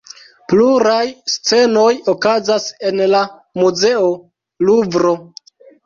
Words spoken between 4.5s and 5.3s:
Luvro.